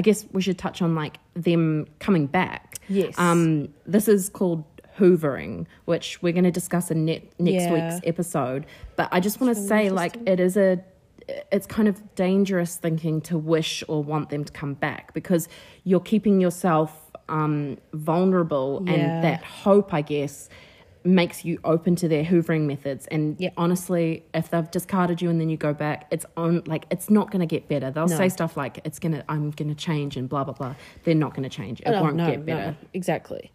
[0.00, 2.76] I guess we should touch on like them coming back.
[2.88, 3.18] Yes.
[3.18, 4.64] Um, this is called
[4.98, 7.74] hoovering, which we're going to discuss in net, next Yeah.
[7.92, 8.64] week's episode.
[8.96, 10.82] But I just want to really say, like, it is a,
[11.52, 15.48] it's kind of dangerous thinking to wish or want them to come back because
[15.84, 18.92] you're keeping yourself um, vulnerable, Yeah.
[18.94, 20.48] and that hope, I guess.
[21.02, 23.54] Makes you open to their hoovering methods, and Yep.
[23.56, 27.30] honestly, if they've discarded you and then you go back, it's on like it's not
[27.30, 27.90] going to get better.
[27.90, 28.16] They'll No.
[28.18, 30.74] say stuff like it's gonna, I'm gonna change and blah blah blah.
[31.04, 31.80] They're not going to change.
[31.80, 32.76] It Oh, won't no, get better.
[32.92, 33.50] Exactly.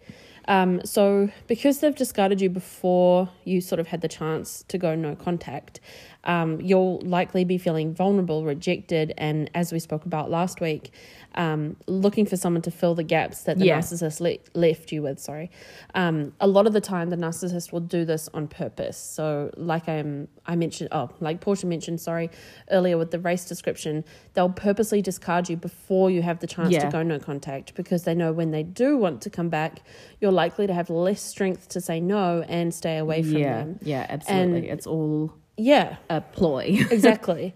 [0.48, 4.96] Um, so because they've discarded you before you sort of had the chance to go
[4.96, 5.80] no contact,
[6.26, 10.92] um, you'll likely be feeling vulnerable, rejected, and as we spoke about last week,
[11.36, 13.80] um, looking for someone to fill the gaps that the Yeah.
[13.80, 15.20] narcissist le- left you with.
[15.20, 15.52] Sorry.
[15.94, 18.96] Um, a lot of the time, the narcissist will do this on purpose.
[18.98, 22.30] So, like I'm, I mentioned, oh, like Porsha mentioned, sorry,
[22.72, 26.86] earlier with the race description, they'll purposely discard you before you have the chance Yeah.
[26.86, 29.82] to go no contact because they know when they do want to come back,
[30.22, 33.80] you're likely to have less strength to say no and stay away from yeah, them.
[33.84, 34.70] yeah, absolutely.
[34.70, 36.78] And- it's all Yeah, a ploy.
[36.92, 37.54] exactly.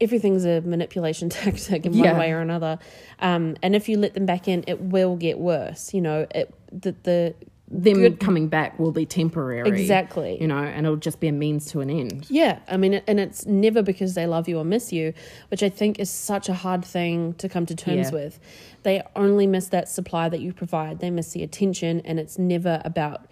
[0.00, 2.12] Everything's a manipulation tactic in Yeah.
[2.12, 2.78] one way or another.
[3.20, 5.92] Um, and if you let them back in, it will get worse.
[5.92, 7.34] You know, it the the
[7.70, 9.68] Them good- coming back will be temporary.
[9.68, 10.38] exactly.
[10.40, 12.26] You know, and it'll just be a means to an end.
[12.30, 15.12] Yeah, I mean, and it's never because they love you or miss you,
[15.50, 18.14] which I think is such a hard thing to come to terms Yeah.
[18.14, 18.38] with.
[18.84, 21.00] They only miss that supply that you provide.
[21.00, 23.26] They miss the attention, and it's never about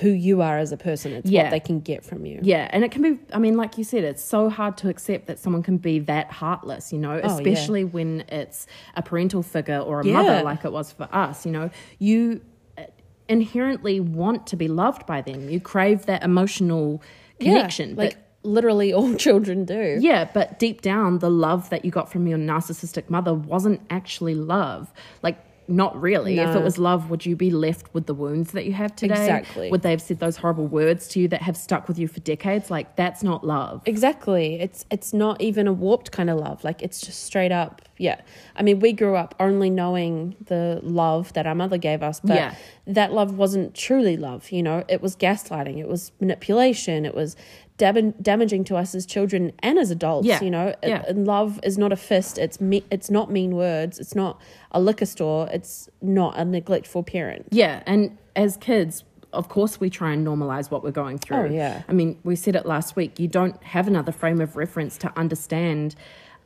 [0.00, 1.12] who you are as a person.
[1.12, 1.42] It's Yeah.
[1.44, 2.40] what they can get from you.
[2.42, 3.18] Yeah, and it can be.
[3.32, 6.30] I mean, like you said, it's so hard to accept that someone can be that
[6.30, 6.92] heartless.
[6.92, 7.34] You know, Oh, yeah.
[7.34, 10.12] especially when it's a parental figure or a Yeah.
[10.14, 11.44] mother, like it was for us.
[11.46, 12.40] You know, you
[12.78, 12.82] uh,
[13.28, 15.48] inherently want to be loved by them.
[15.48, 17.02] You crave that emotional
[17.38, 19.98] connection, Yeah, but like literally all children do.
[20.00, 24.34] Yeah, but deep down, the love that you got from your narcissistic mother wasn't actually
[24.34, 24.92] love.
[25.22, 25.38] Like,
[25.70, 26.38] not really.
[26.38, 29.14] If it was love, would you be left with the wounds that you have today?
[29.14, 29.70] Exactly.
[29.70, 32.20] Would they have said those horrible words to you that have stuck with you for
[32.20, 32.70] decades?
[32.70, 33.82] Like that's not love.
[33.86, 34.60] Exactly.
[34.60, 36.64] It's it's not even a warped kind of love.
[36.64, 37.82] Like it's just straight up.
[37.96, 38.20] Yeah.
[38.56, 42.34] I mean, we grew up only knowing the love that our mother gave us, but
[42.36, 42.54] Yeah.
[42.86, 44.50] that love wasn't truly love.
[44.50, 45.78] You know, it was gaslighting.
[45.78, 47.04] It was manipulation.
[47.04, 47.36] It was
[47.80, 50.26] dam- damaging to us as children and as adults.
[50.26, 50.40] Yeah.
[50.42, 51.02] You know, Yeah.
[51.08, 52.38] and love is not a fist.
[52.38, 53.98] It's me- It's not mean words.
[53.98, 54.38] It's not
[54.70, 55.48] a liquor store.
[55.52, 57.46] It's not a neglectful parent.
[57.50, 61.36] Yeah, and as kids, of course, we try and normalize what we're going through.
[61.36, 61.82] Oh, yeah.
[61.88, 63.18] I mean, we said it last week.
[63.18, 65.94] You don't have another frame of reference to understand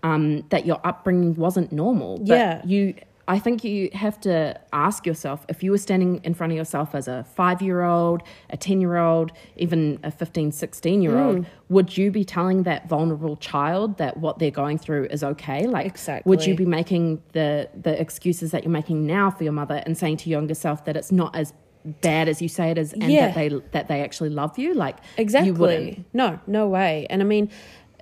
[0.02, 2.18] um, that your upbringing wasn't normal.
[2.18, 2.62] But Yeah.
[2.64, 2.94] you.
[3.26, 6.94] I think you have to ask yourself if you were standing in front of yourself
[6.94, 11.26] as a five year old, a 10 year old, even a 15, 16 year Mm.
[11.26, 15.66] old, would you be telling that vulnerable child that what they're going through is okay?
[15.66, 16.28] Like, exactly.
[16.28, 19.96] would you be making the, the excuses that you're making now for your mother and
[19.96, 21.54] saying to your younger self that it's not as
[22.00, 23.26] bad as you say it is and Yeah.
[23.26, 26.02] that they that they actually love you like Exactly.
[26.14, 27.06] No, no way.
[27.10, 27.50] And I mean,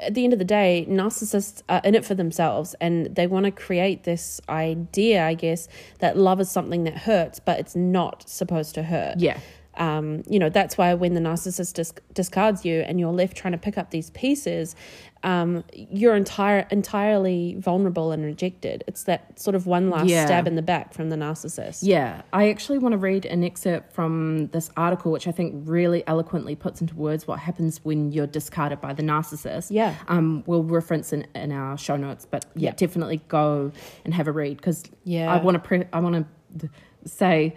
[0.02, 3.44] at the end of the day, narcissists are in it for themselves and they want
[3.44, 5.68] to create this idea, I guess,
[6.00, 9.18] that love is something that hurts, but it's not supposed to hurt.
[9.18, 9.38] yeah
[9.76, 13.52] Um, you know, that's why when the narcissist dis- discards you and you're left trying
[13.52, 14.76] to pick up these pieces,
[15.24, 18.85] um, you're entire entirely vulnerable and rejected.
[18.87, 20.26] It's that sort of one last Yeah.
[20.26, 21.78] stab in the back from the narcissist.
[21.82, 26.02] yeah i actually want to read an excerpt from this article which i think really
[26.06, 29.94] eloquently puts into words what happens when you're discarded by the narcissist Yeah.
[30.08, 32.74] um we'll reference in, in our show notes but yeah, Yeah.
[32.76, 33.70] definitely go
[34.04, 35.32] and have a read because Yeah.
[35.32, 36.26] i want to pre- i want
[36.58, 36.68] to
[37.04, 37.54] say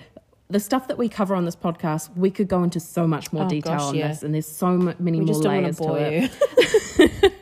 [0.50, 3.46] the stuff that we cover on this podcast, we could go into so much more
[3.46, 4.08] Oh, detail gosh, on yeah.
[4.10, 6.32] this, and there's so many We more layers to it.
[7.00, 7.10] you.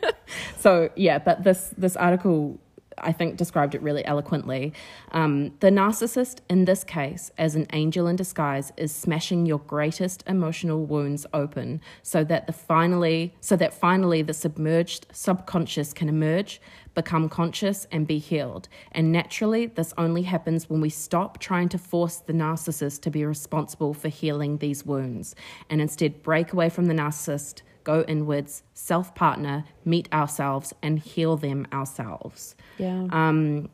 [0.58, 2.58] So yeah, but this this article
[2.96, 4.72] I think described it really eloquently.
[5.12, 10.24] Um, the narcissist in this case, as an angel in disguise, is smashing your greatest
[10.26, 16.62] emotional wounds open, so that the finally so that finally the submerged subconscious can emerge,
[16.94, 18.68] become conscious, and be healed.
[18.92, 23.24] And naturally, this only happens when we stop trying to force the narcissist to be
[23.24, 25.34] responsible for healing these wounds,
[25.68, 31.36] and instead break away from the narcissist go inwards, self partner, meet ourselves, and heal
[31.36, 32.54] them ourselves.
[32.78, 33.06] yeah.
[33.10, 33.68] Um,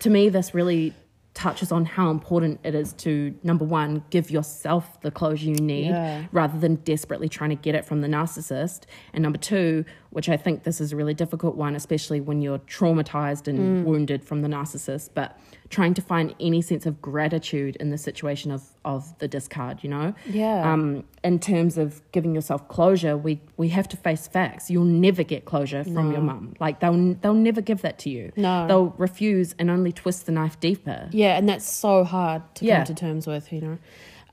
[0.00, 0.92] to me, this really
[1.32, 5.86] touches on how important it is to number one, give yourself the closure you need
[5.88, 6.24] Yeah.
[6.30, 8.82] rather than desperately trying to get it from the narcissist.
[9.14, 12.58] And number two, which I think this is a really difficult one, especially when you're
[12.60, 15.38] traumatized and wounded from the narcissist, but
[15.70, 19.88] trying to find any sense of gratitude in the situation of, of the discard, you
[19.88, 20.14] know?
[20.26, 20.70] Yeah.
[20.70, 24.70] Um, in terms of giving yourself closure, we, we have to face facts.
[24.70, 26.54] You'll never get closure from your mum.
[26.60, 28.32] Like they'll they'll never give that to you.
[28.36, 28.66] No.
[28.68, 31.08] They'll refuse and only twist the knife deeper.
[31.10, 32.78] Yeah, and that's so hard to Yeah.
[32.84, 33.78] come to terms with, you know.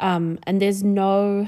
[0.01, 1.47] Um, and there's no,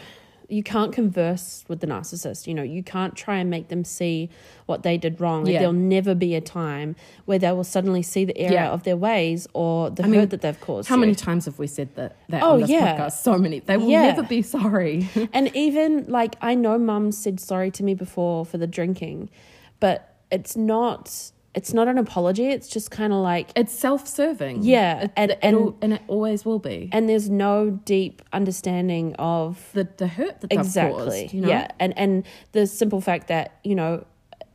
[0.52, 4.30] you can't converse with the narcissist, you know, you can't try and make them see
[4.66, 5.46] what they did wrong.
[5.48, 5.60] Yeah.
[5.60, 8.70] There'll never be a time where they will suddenly see the error Yeah.
[8.72, 10.90] of their ways or the I hurt mean, that they've caused.
[10.90, 11.02] How you.
[11.02, 12.98] many times have we said that that Oh, on this yeah.
[12.98, 13.14] podcast?
[13.24, 13.60] So many.
[13.60, 14.08] They will Yeah.
[14.08, 15.08] never be sorry.
[15.34, 19.30] And even like I know mum said sorry to me before for the drinking,
[19.80, 22.48] but it's not it's not an apology.
[22.48, 24.64] It's just kind of like it's self-serving.
[24.64, 26.90] Yeah, It- and- it'll- and it always will be.
[26.94, 31.34] and there's no deep understanding of the the hurt that exactly caused.
[31.34, 31.50] You know?
[31.50, 34.06] yeah and and the simple fact that you know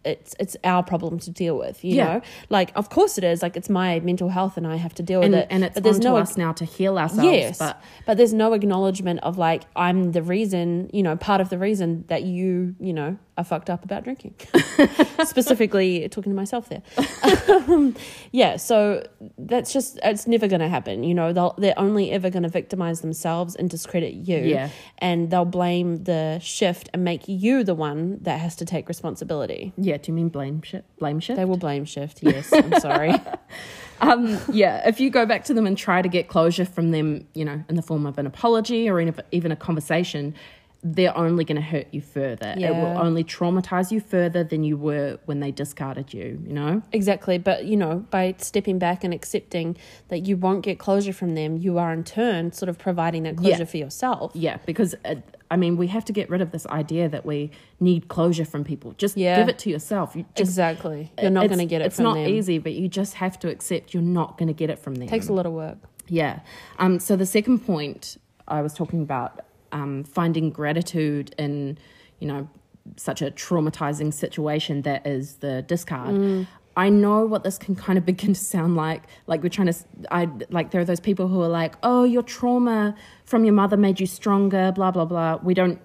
[0.04, 2.04] it's it's our problem to deal with you Yeah.
[2.06, 5.02] know like of course it is like it's my mental health and i have to
[5.02, 6.96] deal And, with it and it's but there's on no to us now to heal
[6.96, 7.24] ourselves.
[7.24, 11.48] yes But but there's no acknowledgement of like i'm the reason you know part of
[11.50, 14.34] the reason that you you know are fucked up about drinking
[15.24, 16.82] specifically talking to myself there
[17.68, 17.94] um,
[18.32, 19.06] yeah so
[19.38, 22.48] that's just it's never going to happen you know they'll, they're only ever going to
[22.48, 24.70] victimize themselves and discredit you Yeah.
[24.98, 29.72] and they'll blame the shift and make you the one that has to take responsibility
[29.76, 30.84] yeah, do you mean blame shift?
[30.98, 31.36] Blame shift?
[31.36, 33.14] they will blame shift yes i'm sorry
[34.00, 37.26] um, yeah, if you go back to them and try to get closure from them,
[37.32, 39.00] you know, in the form of an apology or
[39.32, 40.34] even a conversation,
[40.94, 42.54] they're only going to hurt you further.
[42.56, 46.40] It will only traumatize you further than you were when they discarded you.
[46.46, 46.82] You know.
[46.92, 49.76] Exactly, but you know, by stepping back and accepting
[50.08, 53.36] that you won't get closure from them, you are in turn sort of providing that
[53.36, 53.64] closure Yeah.
[53.64, 54.32] for yourself.
[54.34, 55.16] Yeah, because uh,
[55.50, 58.62] I mean, we have to get rid of this idea that we need closure from
[58.64, 58.92] people.
[58.96, 59.36] Just Yeah.
[59.38, 60.14] give it to yourself.
[60.14, 62.26] You just exactly, you're not going to get it It's not them.
[62.28, 65.04] easy, but you just have to accept you're not going to get it from them.
[65.04, 65.78] It takes a lot of work.
[66.08, 66.40] Yeah.
[66.78, 68.16] Um, so the second point
[68.48, 69.40] I was talking about
[69.76, 71.78] um, finding gratitude in,
[72.18, 72.48] you know,
[72.96, 76.46] such a traumatizing situation that is the discard.
[76.78, 79.02] I know what this can kind of begin to sound like.
[79.26, 79.74] Like we're trying to,
[80.10, 83.76] I like there are those people who are like, "Oh, your trauma from your mother
[83.76, 85.38] made you stronger." Blah blah blah.
[85.42, 85.78] We don't,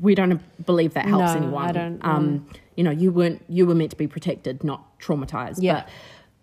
[0.00, 1.64] we don't believe that helps No, anyone.
[1.68, 5.58] I don't, Um, you know, you weren't, you were meant to be protected, not traumatized.
[5.60, 5.74] Yeah.
[5.74, 5.88] But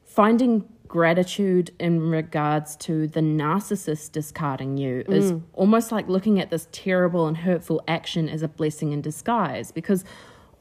[0.06, 5.42] finding gratitude in regards to the narcissist discarding you is Mm.
[5.54, 10.04] almost like looking at this terrible and hurtful action as a blessing in disguise because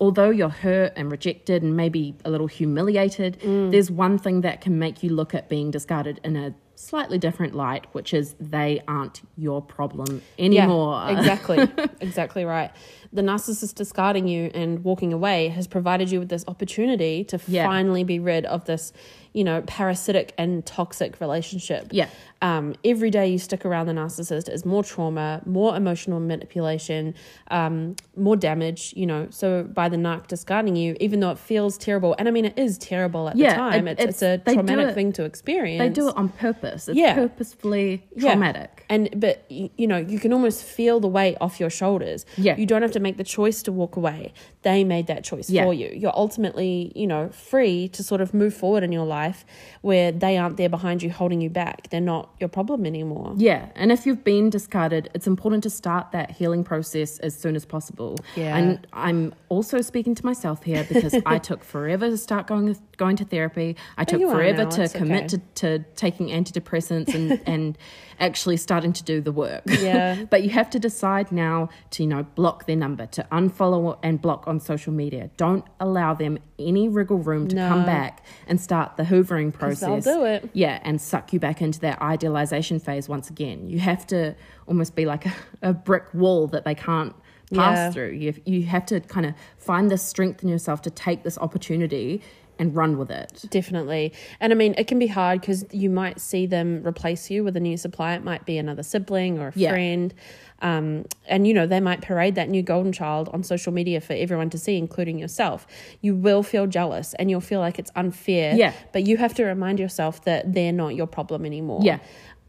[0.01, 3.71] although you're hurt and rejected and maybe a little humiliated Mm.
[3.71, 7.55] there's one thing that can make you look at being discarded in a slightly different
[7.55, 11.59] light which is they aren't your problem anymore Yeah, exactly.
[12.01, 12.71] exactly right.
[13.15, 17.65] The narcissist discarding you and walking away has provided you with this opportunity to Yeah.
[17.65, 18.93] finally be rid of this,
[19.33, 21.87] you know, parasitic and toxic relationship.
[21.93, 22.09] Yeah.
[22.43, 27.15] Um, every day you stick around the narcissist is more trauma, more emotional manipulation,
[27.51, 29.29] um, more damage, you know.
[29.31, 32.59] So by the narc discarding you, even though it feels terrible, and I mean, it
[32.59, 35.79] is terrible at Yeah, the time, it- it's, it's, a traumatic it- thing to experience.
[35.79, 37.15] they do it on purpose it's Yeah.
[37.15, 38.33] purposefully Yeah.
[38.33, 42.27] traumatic And but you know, you can almost feel the weight off your shoulders.
[42.37, 42.57] Yeah.
[42.57, 44.33] You don't have to make the choice to walk away.
[44.63, 45.65] They made that choice Yeah.
[45.65, 45.91] for you.
[45.95, 49.45] You're ultimately, you know, free to sort of move forward in your life
[49.83, 51.91] where they aren't there behind you holding you back.
[51.91, 53.35] They're not your problem anymore.
[53.37, 57.55] Yeah, and if you've been discarded, it's important to start that healing process as soon
[57.55, 58.17] as possible.
[58.35, 58.57] Yeah.
[58.57, 63.17] And I'm also speaking to myself here because I took forever to start going going
[63.17, 63.77] to therapy.
[63.99, 65.43] I took forever to it's commit okay.
[65.55, 67.79] to, to taking antidepressants and and
[68.21, 69.63] actually starting to do the work.
[69.85, 70.25] Yeah.
[70.31, 74.21] but you have to decide now to you know block their number, to unfollow and
[74.21, 75.31] block on social media.
[75.37, 80.05] Don't allow them any wriggle room to come back and start the hoovering process.
[80.05, 80.49] they'll do it.
[80.53, 83.69] Yeah, and suck you back into that idealization phase once again.
[83.69, 84.35] You have to
[84.67, 87.15] almost be like a, a brick wall that they can't
[87.53, 87.91] pass Yeah.
[87.91, 88.11] through.
[88.13, 92.23] You you have to kind of find the strength in yourself to take this opportunity
[92.59, 93.45] and run with it.
[93.51, 94.13] Definitely.
[94.41, 97.57] And I mean, it can be hard because you might see them replace you with
[97.57, 98.15] a new supply.
[98.15, 99.71] It might be another sibling or a Yeah.
[99.71, 100.15] friend.
[100.63, 104.13] Um, and, you know, they might parade that new golden child on social media for
[104.15, 105.67] everyone to see, including yourself.
[106.01, 108.55] You will feel jealous and you'll feel like it's unfair.
[108.55, 108.73] Yeah.
[108.93, 111.81] But you have to remind yourself that they're not your problem anymore.
[111.83, 111.99] Yeah.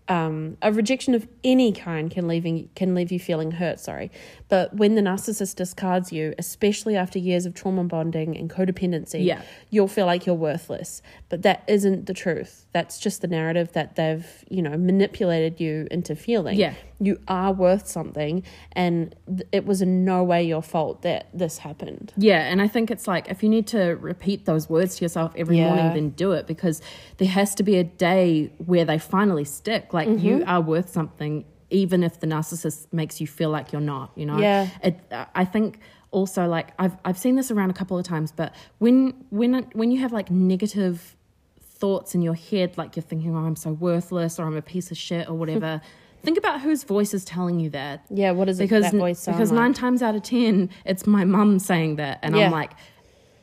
[0.08, 3.80] Um, a rejection of any kind can leave can leave you feeling hurt.
[3.80, 4.12] Sorry,
[4.48, 9.42] but when the narcissist discards you, especially after years of trauma bonding and codependency, Yeah.
[9.72, 11.02] you'll feel like you're worthless.
[11.30, 12.66] But that isn't the truth.
[12.72, 16.58] That's just the narrative that they've you know manipulated you into feeling.
[16.58, 16.74] Yeah.
[17.02, 21.58] you are worth something, and th- it was in no way your fault that this
[21.58, 22.14] happened.
[22.16, 25.34] Yeah, and I think it's like if you need to repeat those words to yourself
[25.36, 25.74] every Yeah.
[25.76, 26.82] morning, then do it because
[27.18, 29.94] there has to be a day where they finally stick.
[29.94, 30.50] Like you Mm-hmm.
[30.50, 31.44] are worth something,
[31.84, 34.12] even if the narcissist makes you feel like you're not.
[34.16, 34.40] You know.
[34.40, 34.68] Yeah.
[34.84, 34.96] It,
[35.42, 35.80] I think
[36.12, 39.92] also like I've I've seen this around a couple of times, but when when when
[39.92, 41.16] you have like negative
[41.62, 44.92] thoughts in your head, like you're thinking, "Oh, I'm so worthless," or "I'm a piece
[44.92, 45.82] of shit," or whatever.
[46.24, 48.98] Think about whose voice is telling you that Yeah, what is does it, because that
[48.98, 49.60] voice because like?
[49.62, 52.46] nine times out of ten it's my mum saying that and Yeah.
[52.48, 52.72] i'm like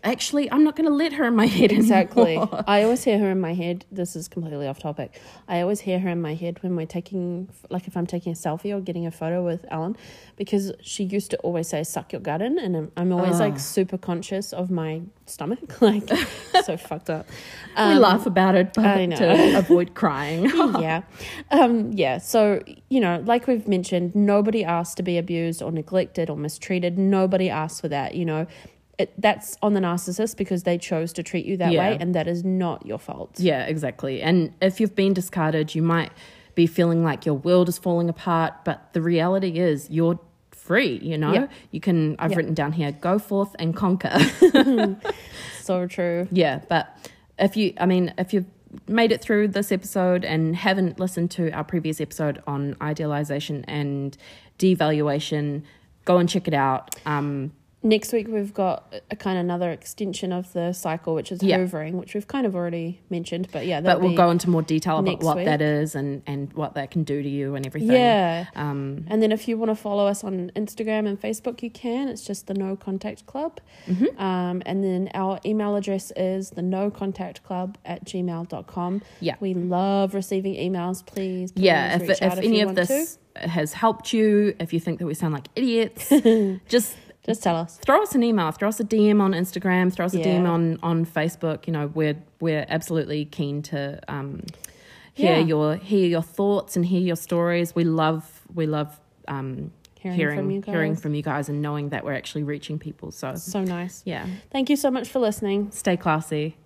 [0.05, 2.37] actually i'm not going to let her in my head Exactly.
[2.37, 2.65] anymore.
[2.69, 3.85] I always hear her in my head.
[3.91, 5.21] This is completely off topic.
[5.49, 8.35] I always hear her in my head when we're taking, like, if I'm taking a
[8.35, 9.97] selfie or getting a photo with Ellen,
[10.37, 12.59] because she used to always say, suck your gut in.
[12.59, 15.61] And I'm, I'm always like super conscious of my stomach.
[15.81, 16.09] Like,
[16.65, 17.27] so fucked up.
[17.77, 20.45] we Um, laugh about it but to avoid crying
[20.81, 21.03] yeah.
[21.51, 22.19] Um, yeah.
[22.19, 26.99] So, you know, like we've mentioned, nobody asked to be abused or neglected or mistreated.
[26.99, 28.47] Nobody asked for that, you know.
[28.98, 31.81] It, that's on the narcissist because they chose to treat you that Yeah.
[31.81, 33.40] way, and that is not your fault.
[33.40, 36.12] yeah exactly and if you've been discarded you might
[36.55, 41.16] be feeling like your world is falling apart but the reality is you're free you
[41.16, 41.46] know Yeah.
[41.70, 42.37] you can i've Yeah.
[42.37, 44.16] written down here go forth and conquer
[45.61, 46.28] So true.
[46.33, 46.94] Yeah, but
[47.38, 48.46] if you, I mean, if you've
[48.88, 54.16] made it through this episode and haven't listened to our previous episode on idealization and
[54.59, 55.62] devaluation,
[56.05, 56.94] go and check it out.
[57.07, 57.52] Um,
[57.85, 61.59] Next week we've got a kind of another extension of the cycle, which is Yeah.
[61.59, 63.49] hoovering, which we've kind of already mentioned.
[63.53, 65.47] But yeah, but we'll go into more detail about what week.
[65.47, 67.90] that is and, and what that can do to you and everything.
[67.90, 68.47] Yeah.
[68.55, 72.09] Um, And then if you want to follow us on Instagram and Facebook, you can.
[72.09, 73.61] It's just the No Contact Club.
[73.88, 74.21] Mm-hmm.
[74.21, 79.03] Um, and then our email address is the no contact club at gmail.com.
[79.21, 79.35] Yeah.
[79.40, 81.05] We love receiving emails.
[81.05, 84.99] Please, please yeah, if, if if any of this has helped you, if you think
[84.99, 86.09] that we sound like idiots,
[86.68, 86.99] just to.
[87.25, 87.79] Just tell us.
[87.87, 90.79] throw us an email, throw us a DM on Instagram, throw us a DM on
[90.83, 91.66] on Facebook.
[91.66, 94.43] You know, we're we're absolutely keen to um,
[95.14, 95.45] hear Yeah.
[95.45, 97.75] your hear your thoughts and hear your stories.
[97.75, 98.99] We love we love
[99.29, 99.70] um,
[100.01, 101.03] Hearing hearing from you hearing guys.
[101.03, 103.12] from you guys and knowing that we're actually reaching people.
[103.12, 104.03] So So nice.
[104.05, 105.70] yeah, Thank you so much for listening.
[105.70, 106.57] stay classy.